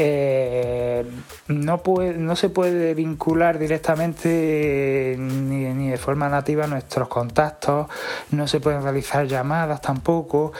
eh, 0.00 1.04
no, 1.48 2.36
se 2.36 2.48
puede 2.50 2.94
vincular 2.94 3.58
directamente 3.58 5.16
ni, 5.18 5.88
de 5.88 5.96
forma 5.96 6.28
nativa 6.28 6.68
nuestros 6.68 7.08
contactos, 7.08 7.88
no 8.30 8.46
se 8.46 8.60
pueden 8.60 8.82
realizar 8.82 9.26
llamadas 9.26 9.80
tampoco. 9.80 10.52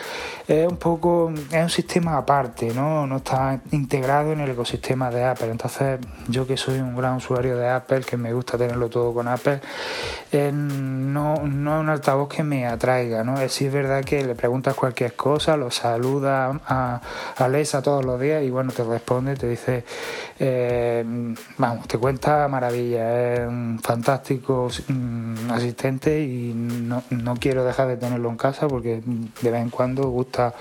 Es 0.49 0.66
un 0.66 0.78
poco, 0.78 1.33
es 1.52 1.62
un 1.62 1.71
sistema 1.71 2.16
aparte, 2.16 2.75
¿no? 2.75 3.07
No 3.07 3.18
está 3.18 3.61
integrado 3.71 4.33
en 4.33 4.40
el 4.40 4.50
ecosistema 4.50 5.09
de 5.11 5.25
Apple. 5.25 5.50
Entonces, 5.50 6.00
yo 6.26 6.45
que 6.45 6.57
soy 6.57 6.80
un 6.80 6.97
gran 6.97 7.14
usuario 7.14 7.57
de 7.57 7.68
Apple, 7.68 8.00
que 8.00 8.16
me 8.16 8.33
gusta 8.33 8.59
tenerlo 8.59 8.88
todo 8.88 9.14
con 9.14 9.28
Apple, 9.28 9.61
eh, 10.33 10.50
no, 10.52 11.37
no 11.47 11.76
es 11.76 11.80
un 11.80 11.88
altavoz 11.90 12.28
que 12.28 12.42
me 12.42 12.66
atraiga, 12.66 13.23
¿no? 13.23 13.40
Es, 13.40 13.59
verdad 13.71 14.02
que 14.04 14.25
le 14.25 14.35
preguntas 14.35 14.75
cualquier 14.75 15.14
cosa, 15.14 15.57
lo 15.57 15.71
saluda 15.71 16.59
a 16.66 17.00
Alexa 17.37 17.83
todos 17.83 18.04
los 18.04 18.18
días 18.18 18.42
y 18.42 18.50
bueno, 18.50 18.73
te 18.73 18.83
responde 18.83 19.27
te 19.37 19.49
dice, 19.49 19.85
eh, 20.38 21.04
vamos, 21.56 21.88
te 21.88 21.99
cuenta 21.99 22.47
maravilla, 22.49 23.35
es 23.35 23.40
un 23.49 23.80
fantástico 23.82 24.68
mm, 24.88 25.50
asistente 25.50 26.20
y 26.23 26.52
no, 26.54 27.02
no 27.11 27.37
quiero 27.37 27.64
dejar 27.64 27.88
de 27.88 27.97
tenerlo 27.97 28.30
en 28.30 28.37
casa 28.37 28.68
porque 28.68 29.02
de 29.40 29.50
vez 29.50 29.62
en 29.62 29.70
cuando 29.70 30.08
gusta 30.08 30.54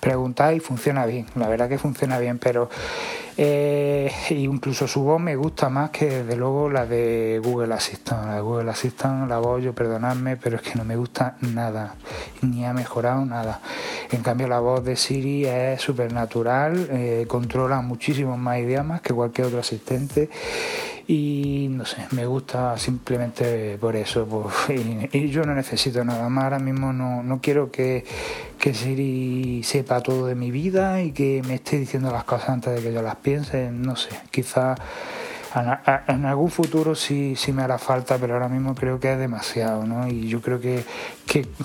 preguntar 0.00 0.54
y 0.54 0.60
funciona 0.60 1.06
bien, 1.06 1.26
la 1.36 1.48
verdad 1.48 1.68
que 1.68 1.78
funciona 1.78 2.18
bien, 2.18 2.38
pero 2.38 2.68
eh, 3.36 4.12
incluso 4.30 4.86
su 4.86 5.02
voz 5.02 5.20
me 5.20 5.36
gusta 5.36 5.68
más 5.68 5.90
que 5.90 6.06
desde 6.06 6.36
luego 6.36 6.68
la 6.70 6.86
de 6.86 7.40
Google 7.42 7.74
Assistant. 7.74 8.26
La 8.26 8.34
de 8.36 8.40
Google 8.40 8.70
Assistant, 8.70 9.28
la 9.28 9.38
voz, 9.38 9.62
yo 9.62 9.74
perdonadme, 9.74 10.36
pero 10.36 10.56
es 10.56 10.62
que 10.62 10.74
no 10.74 10.84
me 10.84 10.96
gusta 10.96 11.36
nada, 11.40 11.94
ni 12.42 12.64
ha 12.64 12.72
mejorado 12.72 13.24
nada. 13.24 13.60
En 14.10 14.22
cambio, 14.22 14.48
la 14.48 14.60
voz 14.60 14.84
de 14.84 14.96
Siri 14.96 15.46
es 15.46 15.80
súper 15.80 16.12
natural, 16.12 16.88
eh, 16.90 17.24
controla 17.28 17.80
muchísimos 17.80 18.38
más 18.38 18.58
idiomas 18.58 19.00
que 19.00 19.14
cualquier 19.14 19.46
otro 19.48 19.60
asistente 19.60 20.28
y 21.06 21.68
no 21.70 21.84
sé, 21.84 22.06
me 22.12 22.26
gusta 22.26 22.76
simplemente 22.78 23.76
por 23.78 23.96
eso. 23.96 24.26
Pues, 24.26 24.78
y, 25.12 25.28
yo 25.28 25.44
no 25.44 25.54
necesito 25.54 26.04
nada 26.04 26.28
más, 26.28 26.44
ahora 26.44 26.58
mismo 26.58 26.92
no, 26.92 27.22
no 27.22 27.40
quiero 27.40 27.70
que, 27.70 28.04
que 28.58 28.74
Siri 28.74 29.62
sepa 29.62 30.00
todo 30.00 30.26
de 30.26 30.34
mi 30.34 30.50
vida 30.50 31.02
y 31.02 31.12
que 31.12 31.42
me 31.46 31.54
esté 31.54 31.78
diciendo 31.78 32.10
las 32.10 32.24
cosas 32.24 32.50
antes 32.50 32.74
de 32.74 32.82
que 32.82 32.92
yo 32.92 33.02
las 33.02 33.16
piense, 33.16 33.70
no 33.70 33.96
sé, 33.96 34.10
quizá 34.30 34.76
en 36.08 36.24
algún 36.24 36.50
futuro 36.50 36.94
sí, 36.94 37.34
sí 37.36 37.52
me 37.52 37.62
hará 37.62 37.78
falta, 37.78 38.16
pero 38.18 38.34
ahora 38.34 38.48
mismo 38.48 38.74
creo 38.74 38.98
que 38.98 39.12
es 39.12 39.18
demasiado, 39.18 39.84
¿no? 39.84 40.08
Y 40.08 40.28
yo 40.28 40.40
creo 40.40 40.60
que, 40.60 40.84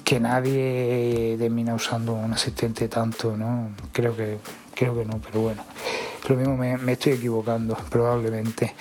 que, 0.03 0.19
nadie 0.19 1.37
termina 1.39 1.73
usando 1.73 2.13
un 2.13 2.33
asistente 2.33 2.89
tanto, 2.89 3.37
¿no? 3.37 3.69
Creo 3.93 4.15
que, 4.15 4.39
creo 4.75 4.97
que 4.97 5.05
no, 5.05 5.19
pero 5.19 5.41
bueno, 5.41 5.63
lo 6.27 6.35
mismo 6.35 6.57
me 6.57 6.91
estoy 6.91 7.13
equivocando, 7.13 7.77
probablemente. 7.89 8.73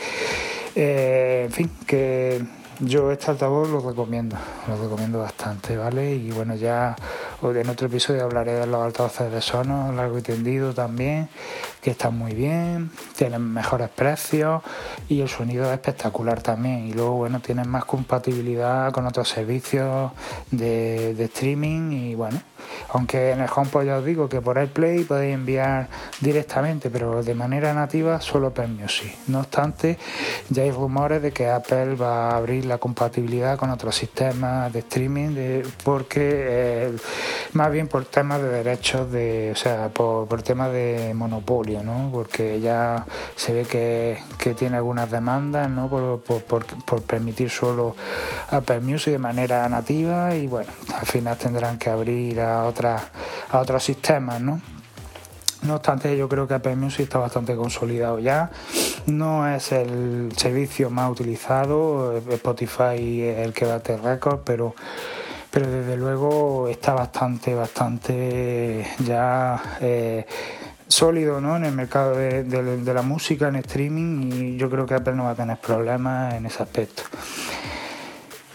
Eh, 0.79 1.45
en 1.47 1.53
fin, 1.53 1.71
que 1.87 2.45
yo 2.81 3.11
este 3.11 3.31
altavoz 3.31 3.71
lo 3.71 3.81
recomiendo, 3.81 4.37
lo 4.69 4.77
recomiendo 4.77 5.21
bastante, 5.21 5.75
¿vale? 5.75 6.15
Y 6.15 6.31
bueno, 6.33 6.55
ya 6.55 6.95
en 7.43 7.69
otro 7.71 7.87
episodio 7.87 8.25
hablaré 8.25 8.53
de 8.53 8.67
los 8.67 8.85
altavoces 8.85 9.33
de 9.33 9.41
Sonos, 9.41 9.95
largo 9.95 10.19
y 10.19 10.23
tendido 10.23 10.75
también, 10.75 11.31
que 11.81 11.93
están 11.93 12.19
muy 12.19 12.35
bien, 12.35 12.91
tienen 13.17 13.41
mejores 13.41 13.89
precios 13.89 14.63
y 15.09 15.23
el 15.23 15.31
sonido 15.31 15.65
es 15.65 15.73
espectacular 15.73 16.43
también. 16.43 16.89
Y 16.89 16.93
luego, 16.93 17.13
bueno, 17.13 17.41
tienen 17.41 17.71
más 17.71 17.87
compatibilidad 17.87 18.93
con 18.93 19.07
otros 19.07 19.31
servicios 19.31 20.13
de, 20.51 21.15
de 21.15 21.25
streaming 21.25 21.93
y 21.93 22.15
bueno, 22.15 22.39
aunque 22.91 23.33
en 23.33 23.41
el 23.41 23.49
HomePod 23.55 23.85
ya 23.85 23.99
os 23.99 24.05
digo 24.05 24.29
que 24.29 24.41
por 24.41 24.59
AirPlay 24.59 25.05
podéis 25.05 25.35
enviar 25.35 25.89
directamente, 26.21 26.91
pero 26.91 27.23
de 27.23 27.35
manera 27.35 27.73
nativa 27.75 28.21
solo 28.21 28.53
per 28.53 28.69
Music. 28.69 29.15
No 29.29 29.41
obstante, 29.41 29.99
ya 30.51 30.63
hay 30.63 30.71
rumores 30.71 31.23
de 31.23 31.33
que 31.33 31.49
Apple 31.49 31.95
va 31.95 32.31
a 32.31 32.37
abrir 32.37 32.65
la 32.67 32.79
compatibilidad 32.79 33.59
con 33.59 33.71
otros 33.71 33.95
sistemas 33.95 34.73
de 34.73 34.81
streaming, 34.81 35.63
porque 35.85 36.21
eh, 36.21 36.97
más 37.53 37.71
bien 37.71 37.89
por 37.89 38.05
temas 38.05 38.43
de 38.43 38.49
derechos, 38.49 39.11
de, 39.11 39.51
o 39.53 39.57
sea, 39.57 39.89
por, 39.89 40.43
temas 40.43 40.73
de 40.73 41.13
monopolio, 41.15 41.83
¿no? 41.83 42.11
Porque 42.13 42.61
ya 42.61 43.05
se 43.35 43.53
ve 43.53 43.65
que, 43.65 44.19
tiene 44.57 44.77
algunas 44.77 45.11
demandas, 45.11 45.69
¿no? 45.69 45.89
Por, 45.89 46.21
por 46.21 47.03
permitir 47.03 47.51
solo 47.51 47.97
Apple 48.51 48.81
Music 48.81 49.13
de 49.13 49.19
manera 49.19 49.69
nativa 49.69 50.35
y 50.35 50.47
bueno, 50.47 50.71
al 50.95 51.07
final 51.07 51.37
tendrán 51.37 51.79
que 51.79 51.91
abrir 51.91 52.41
a 52.41 52.56
otras 52.65 53.03
a 53.51 53.59
otros 53.59 53.83
sistemas, 53.85 54.41
¿no? 54.41 54.61
No 55.63 55.77
obstante, 55.77 56.17
yo 56.17 56.29
creo 56.29 56.47
que 56.47 56.55
Apple 56.55 56.77
Music 56.77 57.01
está 57.01 57.19
bastante 57.19 57.57
consolidado 57.57 58.19
ya. 58.19 58.51
No 59.07 59.49
es 59.49 59.73
el 59.73 60.31
servicio 60.37 60.91
más 60.91 61.11
utilizado, 61.11 62.17
Spotify 62.17 63.23
es 63.23 63.39
el 63.39 63.53
que 63.53 63.65
bate 63.65 63.97
récord, 63.97 64.41
pero, 64.45 64.75
pero 65.51 65.69
desde 65.69 65.97
luego 65.97 66.69
está 66.69 66.95
bastante, 66.95 67.55
bastante 67.55 68.87
ya 69.05 69.61
eh, 69.81 70.27
sólido 70.87 71.41
¿no? 71.41 71.57
en 71.57 71.65
el 71.65 71.73
mercado 71.73 72.17
de, 72.17 72.45
de 72.45 72.95
la 72.95 73.03
música, 73.03 73.49
en 73.49 73.57
streaming, 73.57 74.33
y 74.33 74.57
yo 74.57 74.71
creo 74.71 74.87
que 74.87 74.95
Apple 74.95 75.15
no 75.15 75.25
va 75.25 75.31
a 75.31 75.35
tener 75.35 75.59
problemas 75.59 76.35
en 76.35 76.47
ese 76.47 76.63
aspecto. 76.63 77.03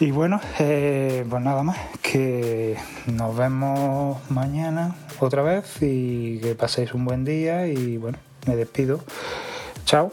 Y 0.02 0.10
bueno, 0.10 0.42
eh, 0.58 1.24
pues 1.30 1.44
nada 1.44 1.62
más, 1.62 1.78
que 2.12 2.76
nos 3.08 3.38
vemos 3.38 4.18
mañana 4.30 4.96
otra 5.20 5.44
vez 5.44 5.78
y 5.82 6.40
que 6.40 6.56
paséis 6.56 6.94
un 6.94 7.06
buen 7.06 7.24
día 7.24 7.68
y 7.68 7.96
bueno, 7.98 8.18
me 8.48 8.58
despido. 8.58 9.00
Chao. 9.86 10.12